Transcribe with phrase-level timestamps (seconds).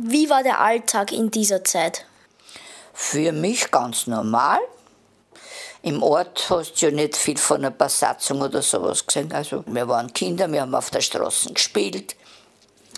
[0.00, 2.06] Wie war der Alltag in dieser Zeit?
[2.94, 4.60] Für mich ganz normal.
[5.82, 9.32] Im Ort hast du ja nicht viel von einer Besatzung oder sowas gesehen.
[9.32, 12.14] Also wir waren Kinder, wir haben auf der Straße gespielt,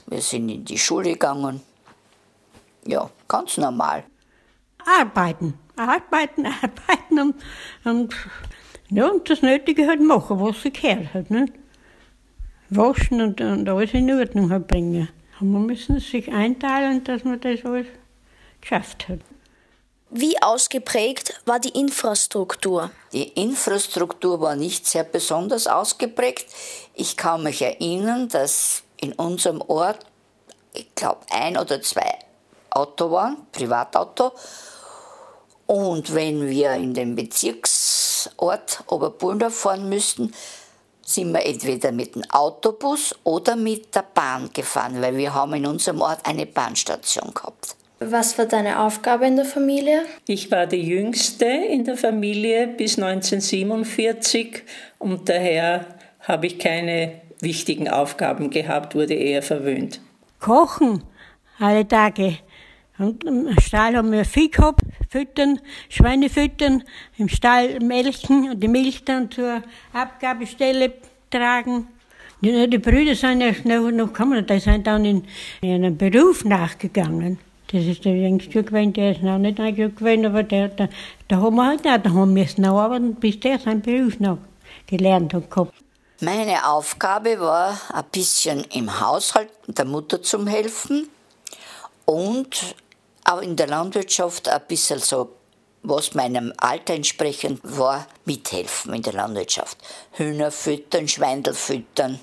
[0.08, 1.62] wir sind in die Schule gegangen.
[2.84, 4.04] Ja, ganz normal.
[4.84, 7.34] Arbeiten, arbeiten, arbeiten und,
[7.84, 8.14] und,
[8.90, 11.30] ja, und das Nötige halt machen, was sie gehört hat.
[11.30, 11.54] Nicht?
[12.68, 15.08] Waschen und, und alles in Ordnung halt bringen.
[15.40, 17.86] Und man müssen sich einteilen, dass man das alles
[18.60, 19.20] geschafft hat.
[20.10, 22.90] Wie ausgeprägt war die Infrastruktur?
[23.12, 26.46] Die Infrastruktur war nicht sehr besonders ausgeprägt.
[26.94, 30.04] Ich kann mich erinnern, dass in unserem Ort,
[30.74, 32.18] ich glaube, ein oder zwei
[32.70, 34.32] Auto waren, Privatauto.
[35.66, 40.32] Und wenn wir in den Bezirksort Oberbullendorf fahren müssten,
[41.10, 45.66] sind wir entweder mit dem Autobus oder mit der Bahn gefahren, weil wir haben in
[45.66, 47.76] unserem Ort eine Bahnstation gehabt.
[47.98, 50.04] Was war deine Aufgabe in der Familie?
[50.26, 54.62] Ich war die jüngste in der Familie bis 1947
[54.98, 55.84] und daher
[56.20, 60.00] habe ich keine wichtigen Aufgaben gehabt, wurde eher verwöhnt.
[60.38, 61.02] Kochen
[61.58, 62.38] alle Tage.
[63.00, 66.84] Und im Stall haben wir Vieh gehabt, füttern, Schweine füttern,
[67.16, 69.62] im Stall melken und die Milch dann zur
[69.94, 70.92] Abgabestelle
[71.30, 71.88] tragen.
[72.42, 75.24] Die, die Brüder sind ja noch, noch gekommen, die sind dann in,
[75.62, 77.38] in einen Beruf nachgegangen.
[77.72, 80.88] Das ist der jüngste gewesen, der ist noch nicht eingegangen gewesen, aber der, der,
[81.28, 84.38] da haben wir halt auch, da haben wir noch arbeiten, bis der seinen Beruf noch
[84.86, 85.72] gelernt hat gehabt.
[86.20, 91.08] Meine Aufgabe war, ein bisschen im Haushalt der Mutter zu helfen
[92.04, 92.74] und
[93.24, 95.30] auch in der Landwirtschaft ein bisschen so,
[95.82, 99.78] was meinem Alter entsprechend war, mithelfen in der Landwirtschaft.
[100.12, 102.20] Hühner füttern, Schweindel füttern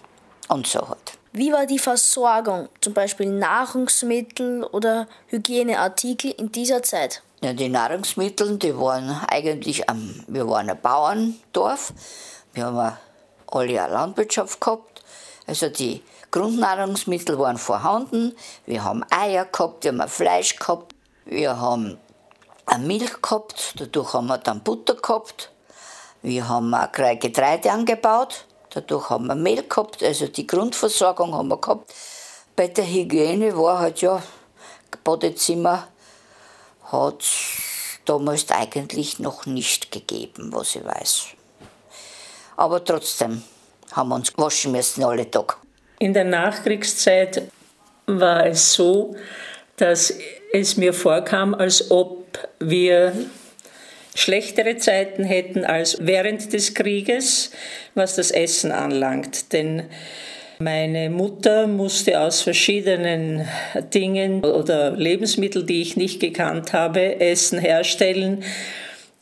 [0.48, 1.14] und so halt.
[1.34, 7.22] Wie war die Versorgung, zum Beispiel Nahrungsmittel oder Hygieneartikel in dieser Zeit?
[7.42, 11.94] Ja, die Nahrungsmittel, die waren eigentlich, am, wir waren ein Bauerndorf,
[12.54, 12.98] wir haben
[13.52, 15.04] alle eine Landwirtschaft gehabt,
[15.48, 18.36] also die Grundnahrungsmittel waren vorhanden,
[18.66, 20.94] wir haben Eier gehabt, wir haben Fleisch gehabt,
[21.26, 21.98] wir haben
[22.80, 25.52] Milch gehabt, dadurch haben wir dann Butter gehabt,
[26.22, 28.46] wir haben auch Getreide angebaut,
[28.78, 31.92] Dadurch haben wir Mehl gehabt, also die Grundversorgung haben wir gehabt.
[32.56, 34.22] Bei der Hygiene war halt ja,
[35.04, 35.88] Badezimmer
[36.84, 41.26] hat es damals eigentlich noch nicht gegeben, was ich weiß.
[42.56, 43.44] Aber trotzdem
[43.98, 45.56] haben wir uns waschen müssen alle Tage.
[46.00, 47.42] In der Nachkriegszeit
[48.06, 49.16] war es so,
[49.76, 50.14] dass
[50.54, 52.26] es mir vorkam, als ob
[52.60, 53.14] wir
[54.16, 57.52] schlechtere Zeiten hätten als während des Krieges,
[57.94, 59.54] was das Essen anlangt.
[59.54, 59.84] Denn
[60.60, 63.48] meine Mutter musste aus verschiedenen
[63.94, 68.44] Dingen oder Lebensmitteln, die ich nicht gekannt habe, Essen herstellen,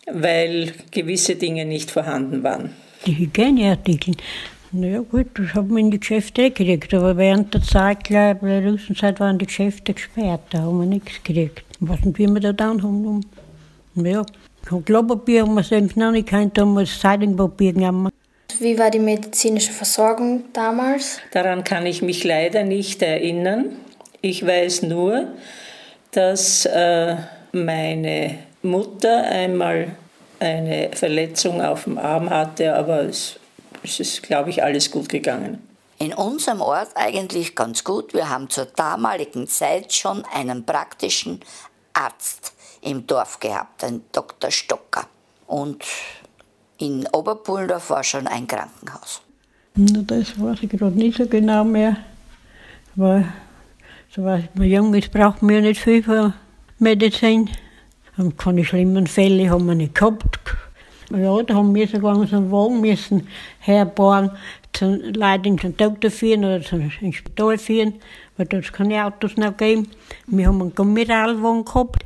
[0.09, 2.74] weil gewisse Dinge nicht vorhanden waren.
[3.06, 4.16] Die Hygieneartikel,
[4.80, 8.63] naja gut, das hat man in die Geschäfte gekriegt, aber während der Zeit, glaube ich,
[8.63, 11.63] der Russenzeit waren die Geschäfte gesperrt, da haben wir nichts gekriegt.
[11.80, 13.25] Ich weiß nicht, wie wir da dann haben.
[13.96, 14.25] Ja,
[14.85, 18.12] Klopapier haben wir selbst noch nicht gehabt, da haben wir Zeitungspapier genommen.
[18.59, 21.19] Wie war die medizinische Versorgung damals?
[21.31, 23.75] Daran kann ich mich leider nicht erinnern.
[24.22, 25.28] Ich weiß nur,
[26.12, 27.16] dass äh,
[27.52, 29.90] meine Mutter einmal
[30.40, 33.40] eine Verletzung auf dem Arm hatte, aber es,
[33.85, 35.59] es ist, glaube ich, alles gut gegangen.
[35.97, 38.13] In unserem Ort eigentlich ganz gut.
[38.13, 41.40] Wir haben zur damaligen Zeit schon einen praktischen
[41.94, 44.51] Arzt im Dorf gehabt, ein Dr.
[44.51, 45.07] Stocker.
[45.47, 45.84] Und
[46.78, 49.22] in Oberpuldorf war schon ein Krankenhaus.
[49.75, 51.97] Na, das weiß ich gerade nicht so genau mehr.
[52.96, 53.25] Weil,
[54.13, 56.34] so was man jung ist, braucht man ja nicht viel von
[56.79, 57.50] Medizin.
[58.17, 60.40] Und keine schlimmen Fälle haben wir nicht gehabt.
[61.12, 63.28] Ja, da haben wir sogar so einen Wagen müssen
[63.60, 64.32] herbauen,
[64.74, 67.94] zum Leuten zum Doktor führen oder zum Spital führen,
[68.38, 69.88] weil dort keine Autos noch geben.
[70.28, 72.03] Wir haben einen Gummiralwagen gehabt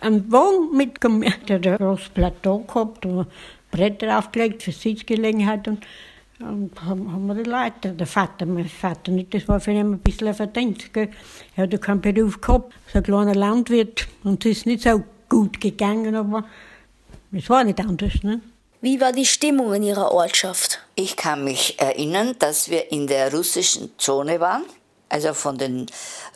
[0.00, 3.26] ein Wagen mitgemacht, der hat ein großes Plateau gehabt, wo
[3.70, 5.84] Bretter aufgelegt für Sitzgelegenheit und,
[6.40, 9.92] und haben, haben wir die Leute, der Vater, mein Vater nicht, das war für ihn
[9.92, 10.92] ein bisschen ein Verdienst.
[10.92, 11.10] Gell.
[11.56, 15.02] Er hat ja keinen Beruf gehabt, so ein kleiner Landwirt und es ist nicht so
[15.28, 16.44] gut gegangen, aber
[17.32, 18.22] es war nicht anders.
[18.22, 18.40] Ne?
[18.80, 20.80] Wie war die Stimmung in Ihrer Ortschaft?
[20.94, 24.64] Ich kann mich erinnern, dass wir in der russischen Zone waren
[25.08, 25.86] also von den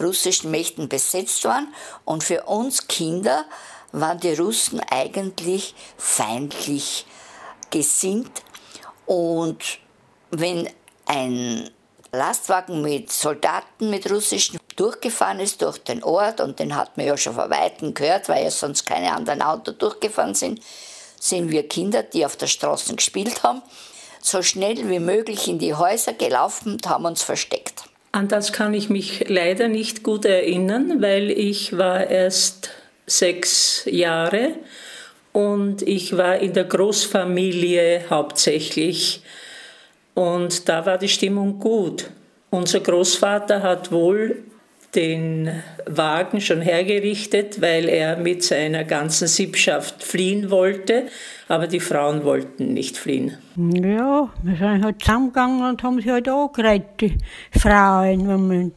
[0.00, 1.68] russischen Mächten besetzt waren.
[2.04, 3.44] Und für uns Kinder
[3.92, 7.06] waren die Russen eigentlich feindlich
[7.70, 8.42] gesinnt.
[9.06, 9.78] Und
[10.30, 10.68] wenn
[11.06, 11.70] ein
[12.14, 17.16] Lastwagen mit Soldaten, mit russischen, durchgefahren ist durch den Ort und den hat man ja
[17.16, 20.60] schon von Weitem gehört, weil ja sonst keine anderen Autos durchgefahren sind,
[21.18, 23.62] sind wir Kinder, die auf der Straße gespielt haben,
[24.20, 27.84] so schnell wie möglich in die Häuser gelaufen und haben uns versteckt.
[28.12, 32.68] An das kann ich mich leider nicht gut erinnern, weil ich war erst
[33.06, 34.56] sechs Jahre
[35.32, 39.22] und ich war in der Großfamilie hauptsächlich
[40.14, 42.10] und da war die Stimmung gut.
[42.50, 44.44] Unser Großvater hat wohl
[44.94, 45.50] den
[45.86, 51.06] Wagen schon hergerichtet, weil er mit seiner ganzen Sippschaft fliehen wollte,
[51.48, 53.38] aber die Frauen wollten nicht fliehen.
[53.56, 57.16] Ja, wir sind halt zusammengegangen und haben sie halt angeredet, die
[57.58, 58.28] Frauen.
[58.28, 58.72] Wenn wir in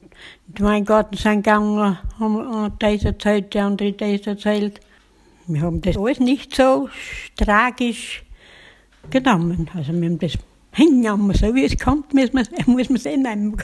[0.60, 4.80] meinen Garten sind gegangen, haben das erzählt, die andere das erzählt.
[5.48, 6.88] Wir haben das alles nicht so
[7.36, 8.24] tragisch
[9.10, 9.70] genommen.
[9.76, 10.38] Also wir haben das
[10.75, 13.56] hingenommen, so wie es kommt, muss man, muss man es eh nehmen.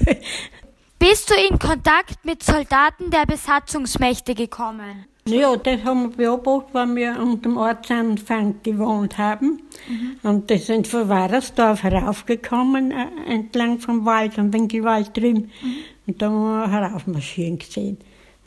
[0.97, 5.05] Bist du in Kontakt mit Soldaten der Besatzungsmächte gekommen?
[5.27, 9.61] Ja, das haben wir beobachtet, wenn wir unter dem Ortsanfang gewohnt haben.
[9.87, 10.17] Mhm.
[10.23, 15.51] Und das sind von Warasdorf heraufgekommen, äh, entlang vom Wald, am Winkelwald drüben.
[15.61, 15.75] Mhm.
[16.07, 17.97] Und da haben wir heraufmarschieren gesehen.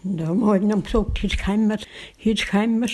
[0.03, 1.79] Und da haben wir halt dann gesagt, jetzt können wir
[2.19, 2.89] jetzt können wir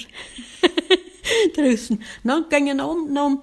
[1.57, 2.03] draußen.
[2.23, 3.43] Dann gingen wir unten um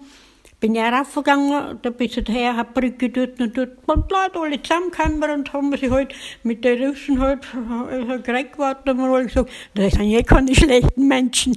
[0.60, 3.78] bin ja raufgegangen, da bis her, hab Brücke dort und dort.
[3.86, 6.14] Und Leute alle zusammengekommen und haben sich halt
[6.44, 10.56] mit den Russen halt also gekriegt geworden und haben alle gesagt, das sind ja keine
[10.56, 11.56] schlechten Menschen.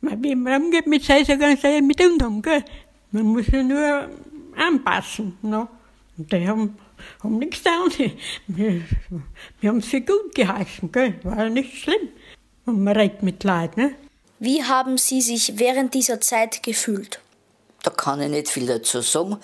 [0.00, 2.64] Wie man umgeht mit sei so ganz mit uns gell.
[3.10, 4.08] Man muss ja nur
[4.56, 5.66] anpassen, ne?
[6.16, 6.76] Und die haben,
[7.22, 7.90] haben nichts getan.
[8.46, 8.82] Wir,
[9.60, 11.14] wir haben für gut geheißen, gell.
[11.22, 12.08] War ja nicht schlimm.
[12.66, 13.94] Und man redet mit Leuten, ne?
[14.38, 17.20] Wie haben Sie sich während dieser Zeit gefühlt?
[17.84, 19.36] Da kann ich nicht viel dazu sagen,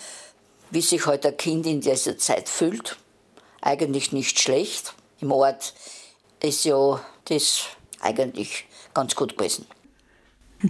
[0.70, 2.96] wie sich halt ein Kind in dieser Zeit fühlt.
[3.60, 4.94] Eigentlich nicht schlecht.
[5.20, 5.74] Im Ort
[6.42, 7.66] ist ja das
[8.00, 8.64] eigentlich
[8.94, 9.66] ganz gut gewesen.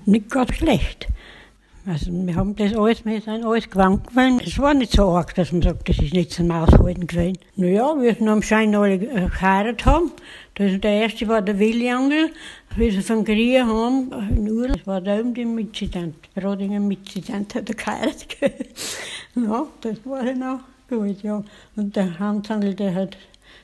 [0.04, 1.06] Nicht ganz schlecht.
[1.86, 4.40] Also wir haben das alles, wir sind alles gewandt gewesen.
[4.44, 7.38] Es war nicht so arg, dass man sagt, das ist nicht zum Aushalten gewesen.
[7.56, 10.12] Naja, wir sind Schein alle geheiratet haben.
[10.56, 12.32] Das, der erste war der Williangel,
[12.76, 14.10] wie sie von Krieg haben,
[14.44, 18.36] nur, das war da oben die Mitzident, Brodinger Mitzident hat er geheiratet.
[19.36, 21.42] ja, das war dann auch gut, ja.
[21.76, 23.16] Und der Hansangel, der hat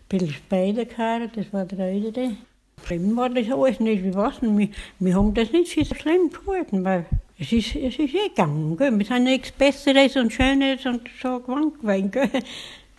[0.09, 2.37] bisschen später geheiratet, das war der ältere.
[2.85, 4.69] Schlimm war das alles nicht, wie was, wir,
[5.01, 7.05] wir haben das nicht so schlimm gehalten, weil
[7.39, 8.77] es ist, es ist eh gegangen.
[8.77, 8.99] Gell?
[8.99, 12.11] Wir sind nichts Besseres und Schönes und so gewohnt gewesen.
[12.11, 12.31] Gell?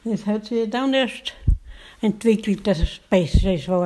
[0.03, 1.33] Das hat sich dann erst
[1.99, 3.85] entwickelt, dass es Besseres war.